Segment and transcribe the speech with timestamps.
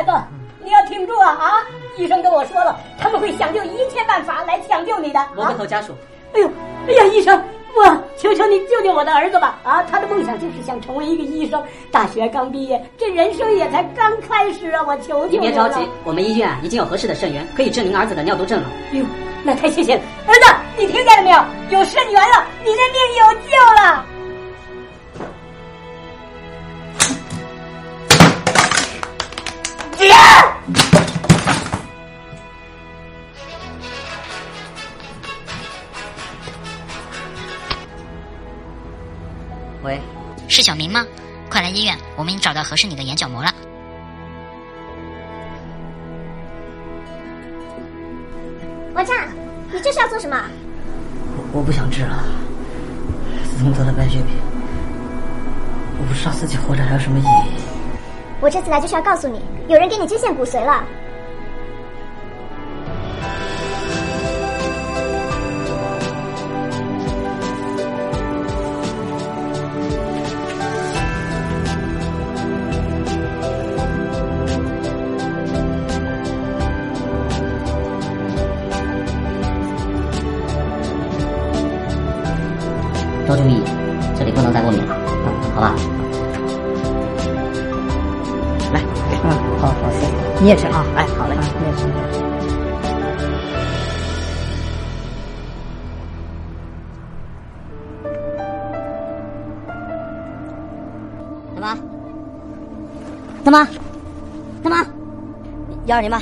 [0.00, 0.12] 孩子，
[0.64, 1.60] 你要挺住啊啊！
[1.98, 5.20] 医生跟我说了，他们会想尽一切办法来抢救你的。
[5.36, 5.94] 我会和家属。
[6.32, 6.50] 哎呦，
[6.88, 7.38] 哎呀，医生，
[7.76, 9.58] 我求求你救救我的儿子吧！
[9.62, 14.82] 啊，他的梦想就是想成为一个医生，大学刚毕业，这人生也才刚开始啊！
[14.88, 18.70] 我求求你你别着急，我们医院已经有合适的肾源，可以治您儿子的尿毒症了。
[18.92, 19.04] 哎呦，
[19.44, 21.78] 那太谢谢了，儿子，你听见了没有？
[21.78, 24.02] 有肾源了，你的命有救了。
[39.82, 40.00] 喂，
[40.48, 41.06] 是小明吗？
[41.50, 43.52] 快来医院，我们已经找到合适你的眼角膜了。
[48.94, 49.16] 王畅，
[49.72, 50.36] 你这是要做什么？
[51.36, 52.22] 我我不想治了。
[53.44, 54.36] 自从得了白血病，
[55.98, 57.62] 我不知道自己活着还有什么意义。
[58.40, 60.84] 我这次来就是要告诉你，有人给你捐献骨髓了。
[83.30, 83.62] 多注意，
[84.18, 84.96] 这里不能再过敏了，
[85.54, 85.72] 好吧？
[88.72, 88.80] 来，
[89.22, 91.86] 嗯，好好谢谢，你也吃啊，哎，好嘞，你也吃。
[101.54, 101.78] 大妈，
[103.44, 103.68] 大妈，
[104.64, 104.84] 大妈，
[105.86, 106.20] 幺二零吧，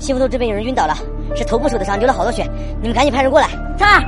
[0.00, 0.96] 西福路这边有人晕倒了，
[1.36, 2.44] 是头部受的伤，流了好多血，
[2.80, 3.46] 你们赶紧派人过来。
[3.78, 4.02] 这儿，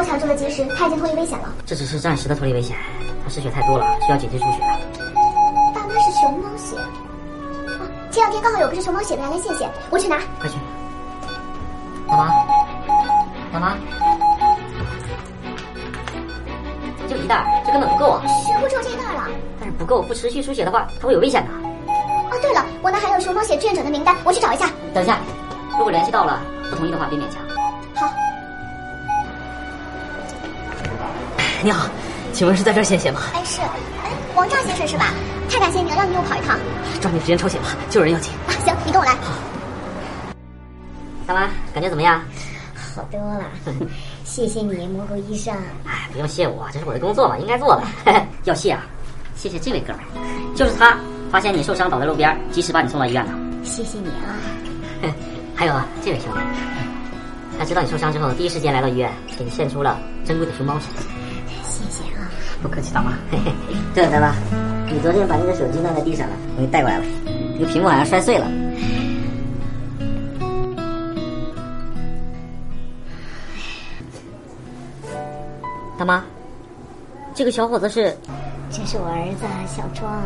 [0.00, 1.52] 还好抢救的及时，他已经脱离危险了。
[1.66, 2.74] 这只是暂时的脱离危险，
[3.22, 4.58] 他失血太多了，需要紧急输血。
[5.74, 6.74] 爸妈是熊猫血。
[6.76, 10.16] 啊，前两天刚好有个是熊猫血的来献血，我去拿。
[10.40, 10.56] 快去！
[12.08, 12.28] 大妈，
[13.52, 13.76] 大妈，
[17.06, 17.62] 就一袋？
[17.66, 18.22] 这根本不够啊！
[18.26, 19.28] 血库只有这一袋了。
[19.58, 21.50] 但是不够，不持续输血的话，它会有危险的。
[22.30, 24.70] 哦，对了，我那还有熊猫血志愿者的名单，我去找一下。
[24.94, 25.18] 等一下，
[25.76, 26.40] 如果联系到了，
[26.70, 27.42] 不同意的话别勉强。
[31.62, 31.88] 你好，
[32.32, 33.20] 请问是在这儿献血吗？
[33.34, 35.12] 哎，是，哎，王炸先生是吧？
[35.50, 36.58] 太感谢你了，让你又跑一趟。
[37.00, 38.32] 抓紧时间抽血吧，救人要紧。
[38.46, 39.12] 啊，行，你跟我来。
[39.12, 39.28] 好
[41.26, 42.22] 大妈，感觉怎么样？
[42.94, 43.44] 好多了，
[44.24, 45.54] 谢谢你，蘑菇医生。
[45.84, 47.82] 哎，不用谢我，这是我的工作嘛，应该做的。
[48.44, 48.86] 要谢啊，
[49.36, 50.96] 谢谢这位哥们儿，就是他
[51.30, 53.32] 发现你受伤倒在路边，及时把你送到医院的。
[53.64, 54.32] 谢谢你啊。
[55.54, 56.38] 还有啊，这位兄弟，
[57.58, 60.86] 他知道你受伤之后，第一时间来到医院，给你献出了珍贵的熊猫血。
[61.80, 62.28] 谢谢啊。
[62.62, 63.12] 不客气，大妈。
[63.94, 64.34] 对了，大妈，
[64.86, 67.04] 你昨天把那个手机弄在地上了，我给你带过来了，
[67.58, 68.46] 这个屏幕好像摔碎了。
[75.98, 76.22] 大妈，
[77.34, 78.16] 这个小伙子是？
[78.70, 80.22] 这是我儿子小庄，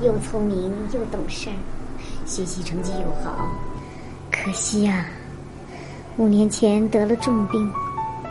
[0.00, 1.50] 又聪明又懂事，
[2.24, 3.50] 学习成绩又好。
[4.30, 5.04] 可惜呀、
[6.16, 7.70] 五年前得了重病，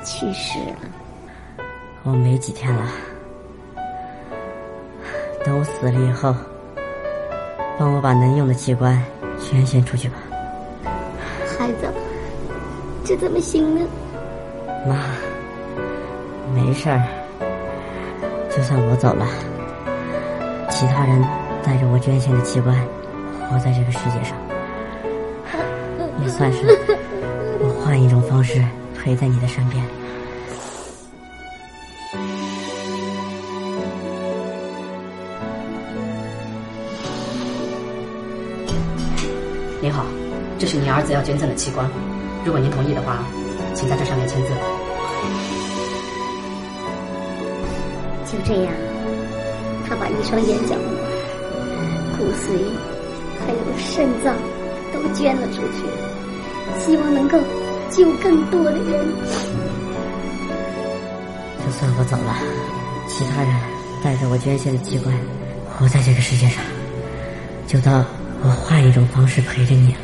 [0.03, 1.06] 去世了。
[2.09, 2.85] 我没几天了，
[5.43, 6.33] 等我死了以后，
[7.77, 8.97] 帮我把能用的器官
[9.37, 10.15] 捐献出去吧。
[11.59, 11.91] 孩子，
[13.03, 13.85] 这怎么行呢？
[14.87, 14.95] 妈，
[16.55, 17.03] 没事儿，
[18.49, 19.27] 就算我走了，
[20.69, 21.21] 其他人
[21.61, 22.73] 带着我捐献的器官
[23.49, 24.37] 活在这个世界上，
[26.23, 26.65] 也算是
[27.59, 28.63] 我换一种方式
[28.97, 29.83] 陪在你的身边。
[39.87, 40.03] 您好，
[40.59, 41.89] 这是您儿子要捐赠的器官，
[42.43, 43.23] 如果您同意的话，
[43.73, 44.49] 请在这上面签字。
[48.27, 48.73] 就这样，
[49.87, 50.91] 他把一双眼角膜、
[52.17, 52.67] 骨髓
[53.39, 54.35] 还有肾脏
[54.91, 55.87] 都捐了出去，
[56.83, 57.39] 希望能够
[57.89, 59.07] 救更多的人。
[61.63, 62.35] 就算我走了，
[63.07, 63.55] 其他人
[64.03, 65.17] 带着我捐献的器官
[65.79, 66.61] 活在这个世界上，
[67.67, 68.05] 就当
[68.43, 69.95] 我换一种方式陪着你。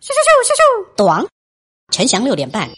[0.00, 1.26] 咻咻咻咻咻短，
[1.92, 2.68] 陈翔六点半